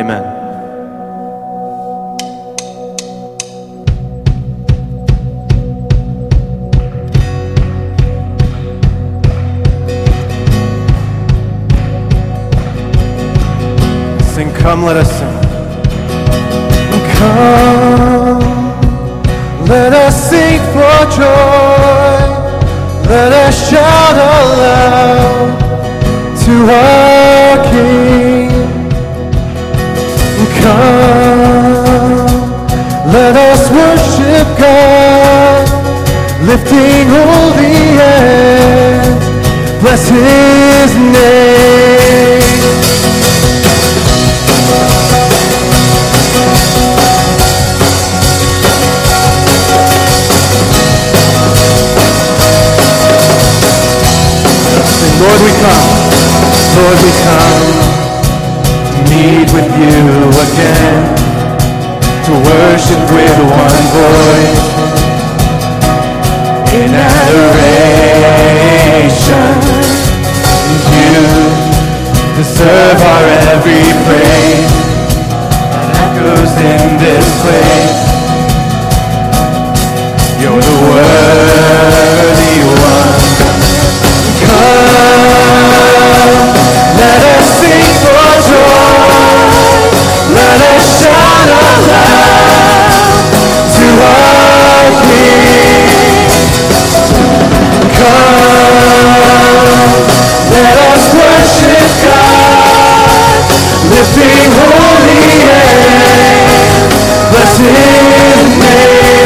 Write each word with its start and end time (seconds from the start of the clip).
Amen. 0.00 0.24
Sing, 14.22 14.50
come, 14.54 14.84
let 14.84 14.96
us 14.96 15.10
sing. 15.18 15.36
Come, 17.18 18.40
let 19.66 19.92
us 19.92 20.30
sing 20.30 20.60
for 20.72 20.98
joy. 21.14 22.20
Let 23.06 23.32
us 23.34 23.70
shout 23.70 24.16
aloud 24.16 25.58
to 26.46 26.72
us. 26.72 27.49
God, 34.60 35.66
lifting 36.42 37.08
the 37.08 37.64
hands, 37.96 39.24
bless 39.80 40.08
his 40.08 40.94
name. 40.94 42.40
Sing, 55.00 55.16
Lord, 55.22 55.40
we 55.40 55.52
come, 55.64 55.90
Lord, 56.76 56.98
we 57.04 57.12
come, 57.24 57.64
meet 59.08 59.48
with 59.54 59.70
you 59.80 59.96
again 60.44 61.19
to 62.30 62.36
worship 62.46 63.02
with 63.10 63.38
one 63.42 63.82
voice 63.90 64.62
in 66.78 66.90
adoration. 66.94 68.46
You 70.94 71.26
deserve 72.38 73.00
our 73.02 73.26
every 73.50 73.82
praise 74.06 74.70
that 75.74 75.90
echoes 76.06 76.54
in 76.70 77.02
this 77.02 77.26
place. 77.42 77.98
You're 80.40 80.62
the 80.62 80.76
worthy 80.86 82.58
one. 82.78 83.10
Come, 84.46 85.26
let 86.94 87.20
us 87.34 87.46
sing 87.58 87.90
for 88.02 88.30
joy. 88.46 89.50
Let 90.30 90.58
us 90.70 90.84
shout 91.02 91.50
out. 91.50 91.79
holy 104.56 105.18
name. 105.40 106.10
Bless 107.30 107.58
his 107.58 107.70
name. 107.72 109.19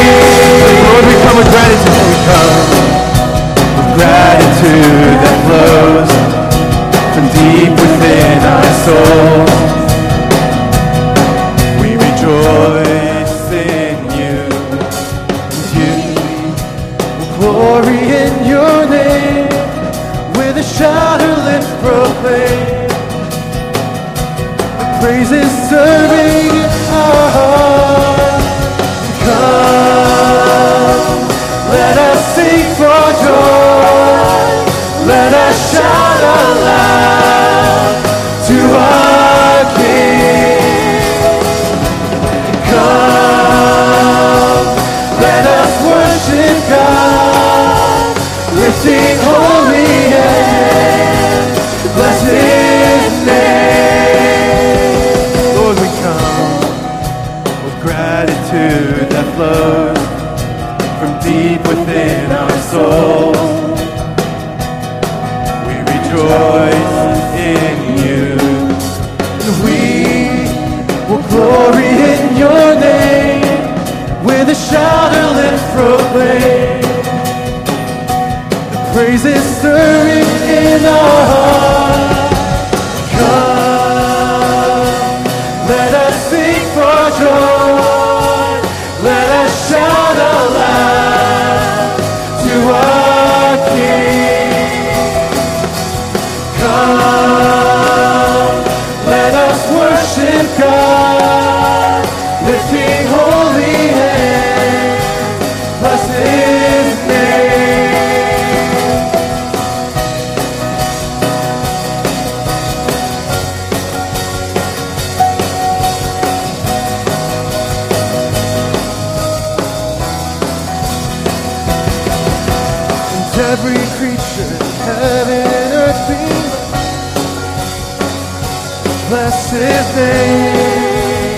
blessed, 129.95 131.37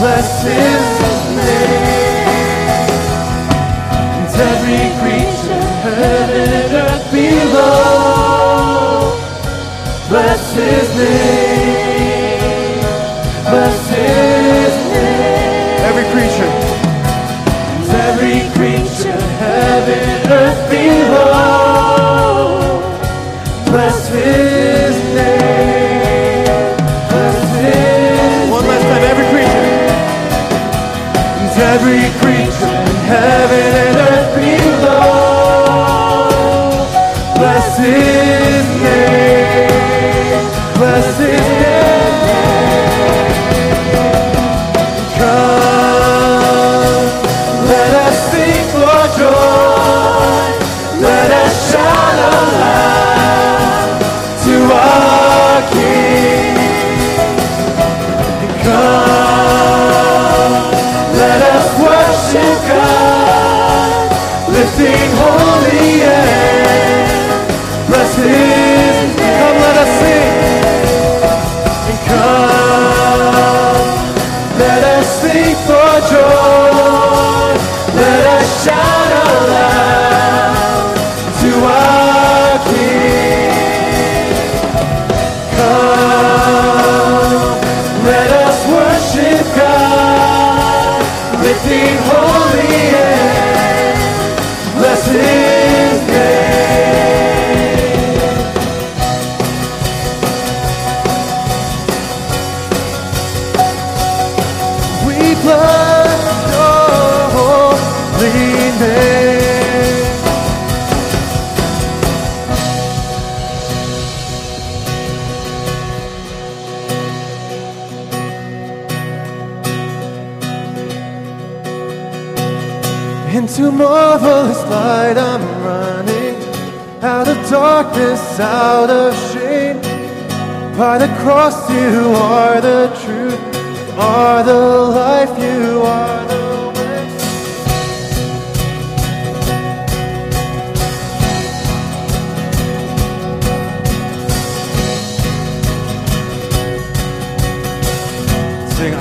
blessed. 0.00 0.77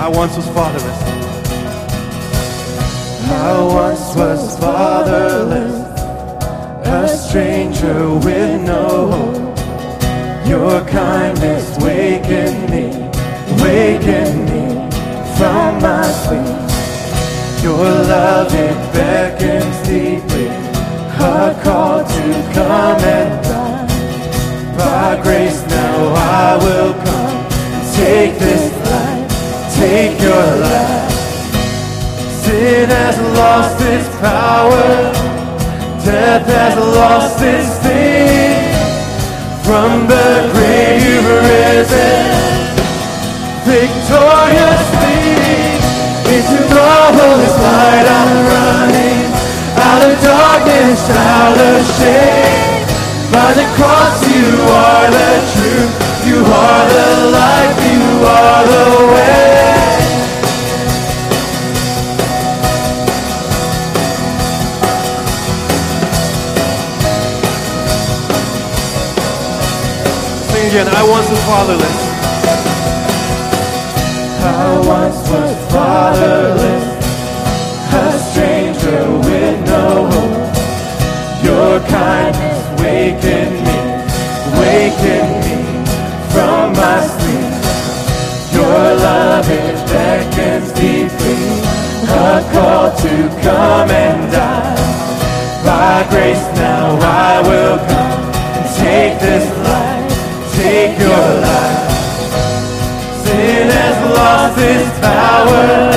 I 0.08 0.10
once 0.10 0.38
was 0.38 0.48
fatherless. 0.48 1.02
I 3.30 3.62
once 3.62 4.16
was 4.16 4.58
fatherless, 4.58 5.76
a 6.88 7.10
stranger 7.10 8.16
with 8.16 8.62
no 8.62 9.12
hope. 9.12 10.48
Your 10.48 10.80
kindness 10.88 11.78
wakened 11.84 12.70
me, 12.70 12.88
wakened 13.62 14.46
me 14.46 14.90
from 15.36 15.82
my 15.82 16.08
sleep. 16.24 16.56
Your 17.62 17.76
love 17.76 18.54
it 18.54 18.78
beckons 18.94 19.78
deeply, 19.90 20.48
a 21.20 21.60
call 21.66 22.06
to 22.06 22.52
come 22.54 23.02
and 23.04 23.44
die. 23.44 24.78
By 24.78 25.22
grace 25.22 25.62
now 25.68 26.14
I 26.16 26.56
will 26.64 26.94
come. 26.94 27.28
Take 27.94 28.40
this 28.40 28.77
take 29.78 30.20
your 30.20 30.48
life. 30.66 31.14
Sin 32.42 32.90
has 32.90 33.18
lost 33.38 33.78
its 33.94 34.08
power. 34.18 34.90
Death 36.04 36.48
has 36.50 36.76
lost 36.98 37.38
its 37.42 37.68
sting. 37.78 38.58
From 39.68 40.08
the 40.10 40.30
grave 40.54 40.98
you've 41.06 41.30
risen. 41.46 42.26
Victoriously. 43.70 45.22
Into 46.34 46.60
marvelous 46.74 47.56
light 47.66 48.08
I'm 48.20 48.34
running. 48.54 49.26
Out 49.88 50.02
of 50.10 50.14
darkness, 50.26 51.02
out 51.14 51.58
of 51.70 51.78
shame. 51.98 52.82
By 53.30 53.50
the 53.60 53.68
cross 53.78 54.18
you 54.34 54.48
are 54.86 55.08
the 55.18 55.32
truth. 55.54 55.94
You 56.30 56.40
are 56.66 56.86
the 56.98 57.10
life. 57.38 57.78
You 57.92 58.04
are 58.26 58.64
the 58.74 58.86
way. 59.14 59.47
Again. 70.68 70.88
I 70.90 71.04
once 71.08 71.30
was 71.30 71.40
fatherless. 71.48 71.98
I 74.44 74.78
once 74.86 75.20
was 75.32 75.56
fatherless, 75.72 76.86
a 77.94 78.06
stranger 78.28 79.02
with 79.28 79.58
no 79.66 80.12
hope. 80.12 80.48
Your 81.48 81.80
kindness 81.88 82.60
wakened 82.82 83.58
me, 83.68 83.80
wakened 84.60 85.36
me 85.46 85.56
from 86.36 86.74
my 86.76 87.00
sleep. 87.16 87.54
Your 88.52 88.84
love 89.08 89.48
it 89.50 89.78
beckons 89.88 90.70
deeply, 90.74 91.38
a 92.12 92.44
call 92.52 92.92
to 93.04 93.14
come 93.42 93.90
and 93.90 94.20
die. 94.34 94.76
By 95.64 96.06
grace 96.10 96.46
now 96.60 96.98
I 97.00 97.42
will 97.48 97.78
come 97.88 98.20
and 98.58 98.68
take 98.76 99.16
this 99.22 99.48
life, 99.64 99.97
take 100.58 100.98
your 100.98 101.28
life. 101.46 101.86
Sin 103.22 103.70
has 103.70 103.98
lost 104.18 104.58
its 104.58 104.90
power, 105.06 105.94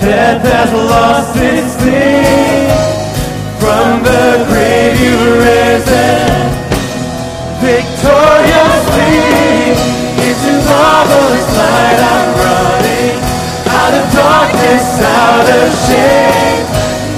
death 0.00 0.42
has 0.48 0.70
lost 0.72 1.36
its 1.36 1.76
sting. 1.76 2.72
From 3.60 4.00
the 4.08 4.26
grave 4.48 4.96
you've 4.96 5.28
risen, 5.44 6.48
victoriously. 7.60 9.14
Into 10.26 10.52
marvelous 10.68 11.48
light 11.60 12.00
I'm 12.12 12.28
running, 12.40 13.16
out 13.80 13.94
of 14.00 14.06
darkness, 14.24 14.86
out 15.04 15.48
of 15.60 15.68
shame. 15.84 16.64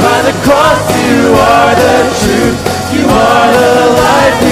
By 0.03 0.19
the 0.29 0.35
cross 0.45 0.83
you 0.99 1.19
are 1.55 1.73
the 1.85 1.97
truth, 2.21 2.59
you 2.95 3.05
are 3.07 3.49
the 3.59 3.71
life, 4.03 4.48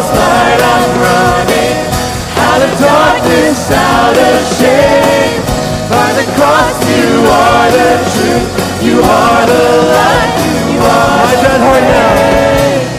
marvelous 0.00 0.08
light 0.16 0.60
I'm 0.60 0.92
running, 1.04 1.76
out 2.36 2.62
of 2.62 2.72
darkness, 2.80 3.70
out 3.70 4.16
of 4.16 4.38
shame. 4.56 5.42
By 5.90 6.08
the 6.16 6.26
cross 6.36 6.76
you 6.88 7.08
are 7.28 7.68
the 7.70 7.90
truth, 8.14 8.48
you 8.82 8.96
are 9.02 9.46
the 9.46 9.64
light, 9.92 10.32
you 10.72 10.80
are 10.80 11.24
my 11.26 11.34
dead 11.42 11.60
heart 11.60 11.84
now. 11.92 12.16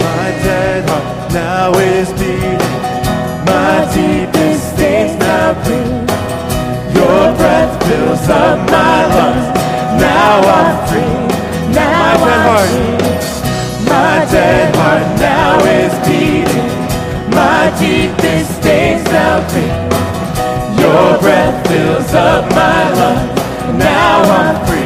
My 0.05 0.29
dead 0.43 0.89
heart 0.89 1.33
now 1.33 1.71
is 1.79 2.09
beating, 2.19 2.61
my 3.45 3.87
deepest 3.93 4.75
stains 4.75 5.17
now 5.17 5.53
clean. 5.63 6.05
Your 6.93 7.33
breath 7.37 7.73
fills 7.87 8.29
up 8.29 8.59
my 8.69 9.05
lungs. 9.15 9.47
Now 9.99 10.41
I'm 10.57 10.77
free. 10.87 11.73
Now 11.73 12.17
my 12.19 12.27
dead 12.27 12.45
heart. 12.45 13.11
My 13.85 14.25
dead 14.31 14.75
heart 14.75 15.20
deepest 17.81 18.61
now 19.11 19.41
clean. 19.49 19.73
Your 20.81 21.19
breath 21.19 21.67
fills 21.67 22.13
up 22.13 22.49
my 22.51 22.81
lungs. 22.99 23.79
Now 23.79 24.21
I'm 24.39 24.65
free. 24.67 24.80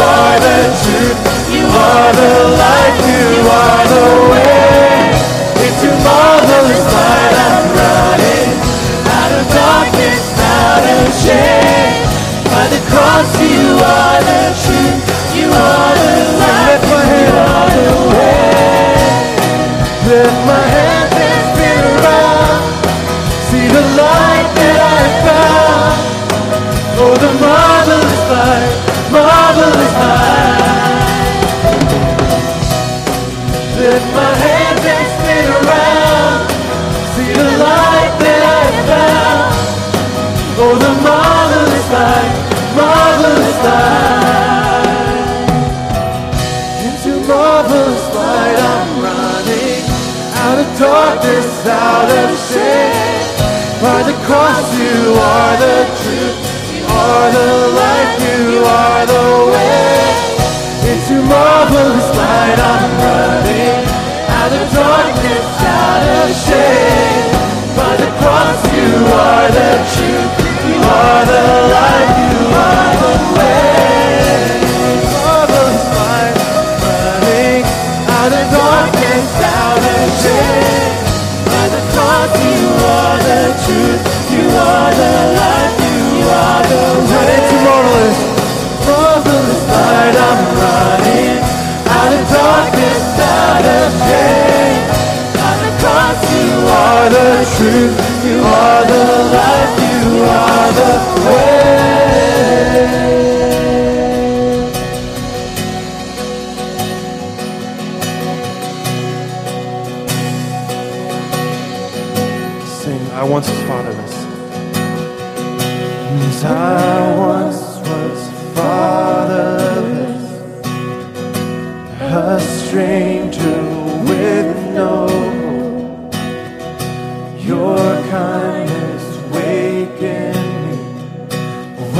Are 0.00 0.38
the 0.40 0.58
truth. 0.82 1.18
You 1.52 1.66
are 1.66 2.12
the. 2.16 2.30
You 3.10 3.28
are 3.48 3.84
the 3.94 4.06
way. 4.32 5.12
Into 5.66 5.88
marvelous 6.04 6.84
light 6.94 7.36
I'm 7.48 7.66
running. 7.80 8.50
Out 9.18 9.32
of 9.38 9.44
darkness, 9.52 10.24
out 10.40 10.84
of 10.96 11.06
shame. 11.24 12.04
By 12.52 12.64
the 12.74 12.80
cross 12.90 13.30
you 13.40 13.76
are 13.76 14.20
the 14.30 14.42
truth. 14.64 15.00
You 15.36 15.48
are 15.52 15.94
the. 16.00 16.18
You 17.10 17.28
are 17.36 17.70
the 17.76 17.90
way. 18.14 18.50
Lift 20.08 20.38
my 20.46 20.62
hands 20.68 20.79
My 34.16 34.32
hands 34.44 34.84
and 34.94 35.06
spin 35.16 35.46
around. 35.60 36.40
See 37.14 37.32
the 37.32 37.48
light 37.64 38.14
that 38.22 38.42
I 38.60 38.64
found. 38.88 39.52
Oh, 40.62 40.74
the 40.84 40.92
marvelous 41.06 41.86
light, 41.96 42.34
marvelous 42.76 43.58
light. 43.68 44.90
Into 46.86 47.12
marvelous 47.28 48.04
light 48.14 48.58
I'm 48.72 48.90
running. 49.06 49.82
Out 50.44 50.58
of 50.64 50.68
darkness, 50.78 51.50
out 51.66 52.10
of 52.20 52.28
shame. 52.48 53.24
By 53.80 54.02
the 54.08 54.16
cross 54.26 54.66
you 54.76 54.96
are 55.16 55.54
the 55.64 55.76
truth. 56.00 56.36
You 56.76 56.84
are 56.84 57.28
the 57.38 57.50
light, 57.80 58.12
you 58.28 58.44
are 58.64 59.04
the 59.14 59.26
way. 59.52 59.90
Into 60.90 61.16
marvelous 61.24 62.08
light 62.20 62.58
I'm 62.58 62.92
running. 63.00 63.49
Out 64.40 64.52
of 64.52 64.72
darkness, 64.72 65.48
out 65.60 66.04
of 66.16 66.28
shame. 66.44 67.30
By 67.76 67.92
the 68.02 68.10
cross 68.18 68.60
you 68.72 68.90
are 69.24 69.48
the 69.58 69.70
truth. 69.92 70.32
You 70.66 70.78
are 70.80 71.24
the 71.32 71.44
light, 71.74 72.10
you 72.24 72.38
are 72.66 72.89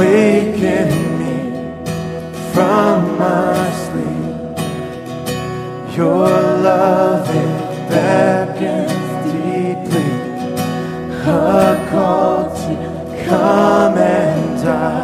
awaken 0.01 0.89
me 1.19 1.37
from 2.53 3.19
my 3.19 3.53
sleep. 3.83 4.33
Your 5.95 6.29
love 6.69 7.29
it 7.29 7.89
beckons 7.89 9.09
deeply, 9.31 10.11
a 11.27 11.87
call 11.91 12.49
to 12.49 12.73
come 13.27 13.97
and 13.97 14.63
die. 14.63 15.00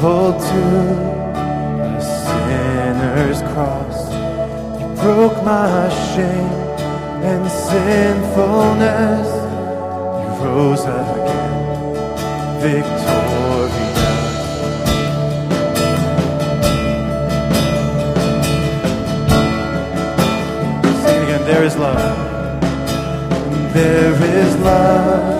stumbled 0.00 0.40
to 0.40 0.62
a 1.36 2.00
sinner's 2.00 3.40
cross. 3.52 4.10
You 4.80 4.86
broke 5.02 5.44
my 5.44 5.88
shame 6.14 6.54
and 7.22 7.50
sinfulness. 7.50 9.28
You 10.22 10.44
rose 10.44 10.84
again, 10.84 11.94
victorious. 12.60 13.90
Sing 21.02 21.16
it 21.16 21.22
again. 21.24 21.42
There 21.44 21.64
is 21.64 21.76
love. 21.76 22.16
There 23.74 24.14
is 24.14 24.56
love. 24.60 25.39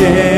yeah. 0.00 0.29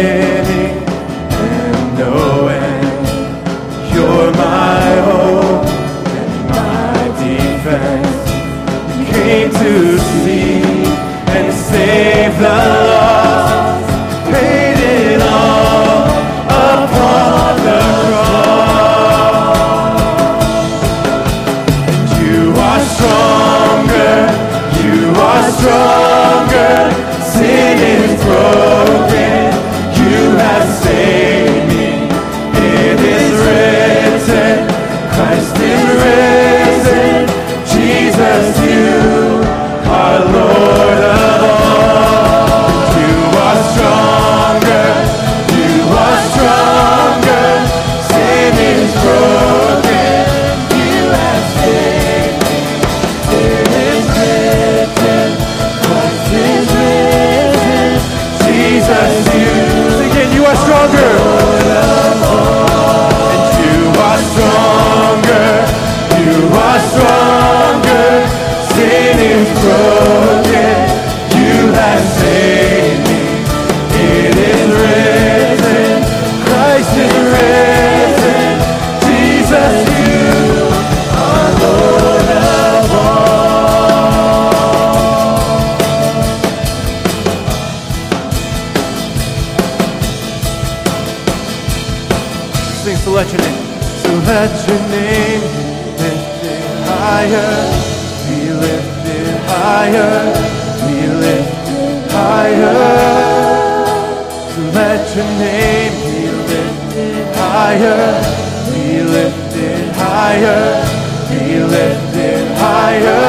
Higher, 110.42 111.28
be 111.28 111.60
lifted 111.60 112.56
higher. 112.56 113.22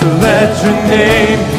To 0.00 0.06
let 0.18 0.62
your 0.62 0.72
name 0.88 1.53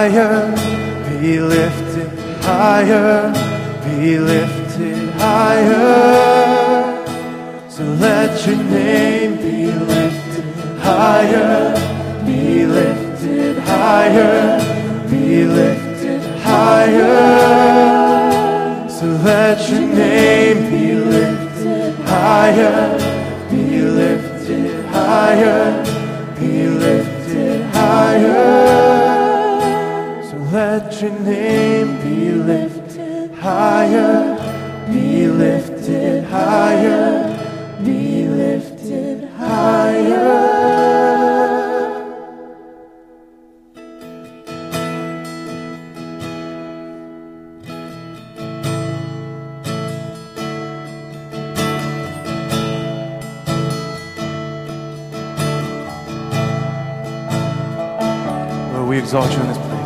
higher, 0.00 0.48
be 1.20 1.38
lifted 1.40 2.10
higher, 2.40 3.30
be 3.84 4.18
lifted 4.18 5.10
higher. 5.20 6.96
So 7.68 7.82
let 7.84 8.46
your 8.46 8.56
name 8.56 9.36
be 9.36 9.66
lifted 9.70 10.78
higher, 10.78 11.74
be 12.24 12.64
lifted 12.64 13.58
higher, 13.58 14.58
be 15.10 15.44
lifted 15.44 16.22
higher. 16.40 17.18
So 18.88 19.04
let 19.04 19.68
your 19.68 19.80
name 19.80 20.70
be 20.70 20.94
lifted 20.94 21.94
higher, 22.06 22.98
be 23.50 23.82
lifted 23.82 24.86
higher, 24.86 25.79
higher, 33.80 34.86
be 34.92 35.26
lifted 35.26 36.24
higher, 36.24 37.78
be 37.82 38.28
lifted 38.28 39.26
higher. 39.38 40.50
Lord, 58.74 58.88
we 58.90 58.98
exalt 58.98 59.32
you 59.32 59.40
in 59.40 59.48
this 59.48 59.56
place. 59.56 59.79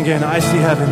Again, 0.00 0.24
I 0.24 0.38
see 0.38 0.58
heaven. 0.58 0.88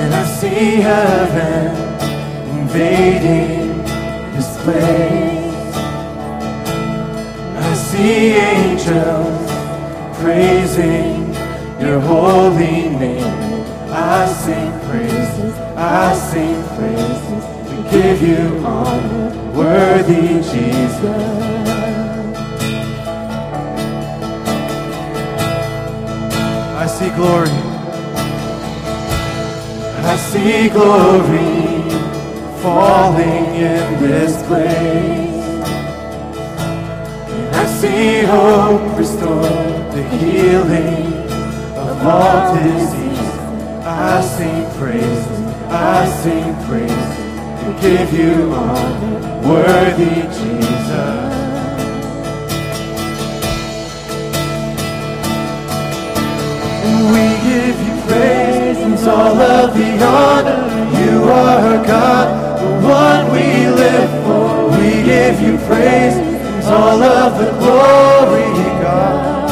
And 0.00 0.14
I 0.14 0.24
see 0.24 0.76
heaven 0.76 1.66
invading 2.58 3.82
this 4.34 4.62
place. 4.62 5.74
I 7.66 7.74
see 7.74 8.36
angels 8.52 9.50
praising 10.20 11.34
your 11.80 12.00
holy 12.00 12.90
name. 13.02 13.64
I 13.90 14.26
sing 14.26 14.70
praises, 14.88 15.54
I 15.76 16.14
sing 16.30 16.62
praises. 16.76 17.44
We 17.70 17.90
give 17.90 18.22
you 18.22 18.64
honor, 18.64 19.52
worthy 19.52 20.42
Jesus. 20.52 21.67
See 26.98 27.10
glory. 27.10 27.48
I 30.12 30.16
see 30.16 30.68
glory 30.68 31.82
falling 32.60 33.44
in 33.54 34.02
this 34.02 34.34
place. 34.48 35.44
And 37.36 37.54
I 37.54 37.66
see 37.78 38.22
hope 38.22 38.98
restored, 38.98 39.92
the 39.92 40.02
healing 40.18 41.06
of 41.86 42.04
all 42.04 42.54
disease. 42.56 43.32
I 43.84 44.20
sing 44.36 44.64
praises, 44.80 45.38
I 45.70 46.04
sing 46.22 46.50
praises. 46.66 47.10
We 47.62 47.80
give 47.80 48.12
you 48.12 48.52
honor, 48.54 49.48
worthy 49.48 50.22
Jesus. 50.36 50.77
all 59.08 59.40
of 59.40 59.74
the 59.74 59.90
honor. 60.04 60.60
You 61.00 61.24
are 61.24 61.58
our 61.70 61.86
God, 61.86 62.26
the 62.60 62.86
one 62.86 63.32
we 63.32 63.68
live 63.68 64.10
for. 64.24 64.68
We 64.76 65.02
give 65.02 65.40
you 65.40 65.56
praise, 65.66 66.16
all 66.66 67.02
of 67.02 67.38
the 67.38 67.50
glory, 67.62 68.52
God. 68.84 69.48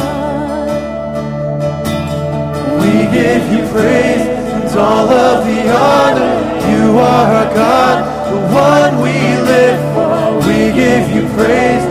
We 2.81 2.93
give 3.17 3.43
you 3.51 3.67
praise, 3.73 4.75
all 4.75 5.09
of 5.09 5.45
the 5.45 5.59
honor. 5.73 6.33
You 6.71 6.99
are 6.99 7.27
our 7.39 7.53
God, 7.53 7.97
the 8.31 8.41
one 8.53 9.01
we 9.01 9.17
live 9.51 9.79
for. 9.93 10.47
We 10.47 10.71
give 10.71 11.09
you 11.15 11.23
praise, 11.33 11.83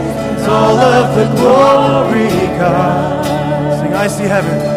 all 0.47 0.79
of 0.79 1.15
the 1.17 1.27
glory, 1.41 2.31
God. 2.59 3.25
Sing, 3.81 3.93
I 3.93 4.07
see 4.07 4.25
heaven. 4.25 4.76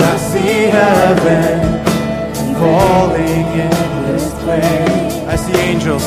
I 0.00 0.16
see 0.16 0.70
heaven 0.70 1.84
falling 2.54 3.46
in 3.64 3.70
this 4.06 4.32
place. 4.42 5.14
I 5.26 5.36
see 5.36 5.58
angels. 5.58 6.04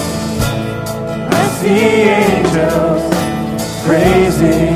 I 1.40 1.48
see 1.60 1.80
angels 2.22 3.04
praising 3.86 4.76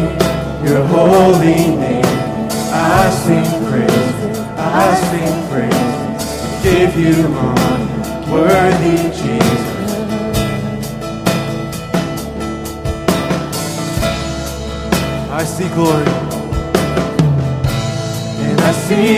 your 0.67 0.83
holy 0.87 1.75
name. 1.75 2.05
I 2.71 3.09
sing 3.23 3.49
praise. 3.69 4.39
I 4.57 4.95
sing 5.09 5.33
praise. 5.49 6.63
Give 6.63 6.95
you 6.97 7.27
honor, 7.35 8.31
worthy 8.31 8.97
Jesus. 9.11 9.75
I 15.31 15.43
see 15.43 15.69
glory. 15.69 16.04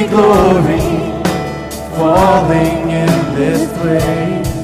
glory 0.05 0.79
falling 1.95 2.89
in 2.89 3.09
this 3.35 3.65
place. 3.79 4.55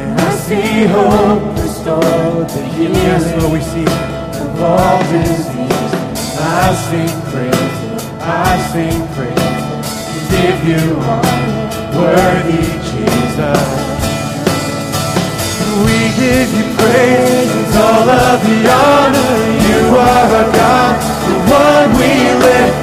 And 0.00 0.20
I 0.20 0.30
see 0.34 0.84
hope 0.86 1.56
restored, 1.58 2.48
the 2.48 2.62
healing 2.74 2.94
yes, 2.94 3.24
Lord, 3.40 3.52
we 3.52 3.60
see 3.60 3.86
of 4.42 4.62
all 4.62 4.98
disease. 5.12 5.92
I 6.40 6.74
sing 6.88 7.14
praise, 7.30 7.78
I 8.20 8.50
sing 8.72 8.98
praise, 9.14 9.46
If 10.46 10.58
you 10.70 10.84
are 11.14 11.58
worthy 11.94 12.64
Jesus. 12.90 13.88
We 15.84 15.98
give 16.18 16.48
you 16.58 16.66
praise, 16.78 17.76
all 17.76 18.08
of 18.08 18.38
the 18.46 18.58
honor. 18.82 19.32
You 19.68 19.80
are 19.96 20.26
our 20.38 20.52
God, 20.52 20.96
the 21.28 21.36
one 21.54 21.90
we 22.00 22.12
live 22.44 22.77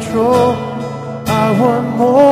control. 0.00 0.54
I 1.26 1.60
want 1.60 1.96
more. 1.96 2.29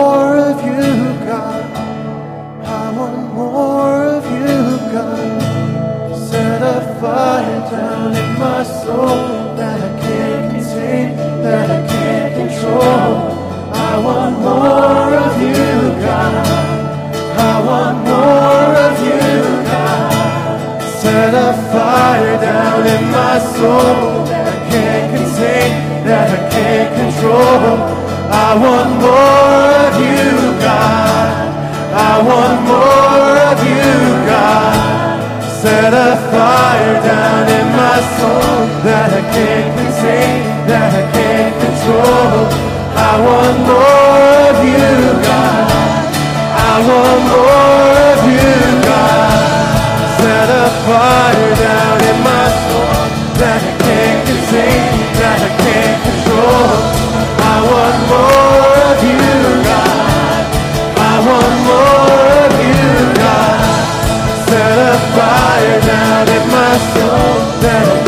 set 35.68 35.92
a 35.92 36.16
fire 36.33 36.96
down 37.04 37.44
in 37.59 37.66
my 37.76 37.98
soul 38.16 38.57
that 38.88 39.09
I 39.20 39.22
can't 39.37 39.70
contain, 39.78 40.40
that 40.70 40.90
I 41.02 41.04
can't 41.16 41.54
control. 41.64 42.37
I 43.11 43.12
want 43.26 43.57
more 43.68 44.28
of 44.48 44.59
you, 44.72 44.88
God. 45.28 46.09
I 46.70 46.74
want 46.88 47.22
more 47.37 47.92
of 48.12 48.20
you, 48.33 48.52
God. 48.88 49.40
Set 50.20 50.48
a 50.64 50.66
fire 50.88 51.52
down 51.66 51.98
in 52.11 52.18
my 52.31 52.46
soul 52.64 53.02
that 53.40 53.61
I 53.70 53.74
can't 53.85 54.20
contain, 54.31 54.88
that 55.20 55.38
I 55.48 55.52
can't 55.64 55.98
control. 56.09 56.72
I 57.52 57.57
want 57.70 57.98
more. 58.09 58.67
soul 66.78 67.60
that 67.60 68.07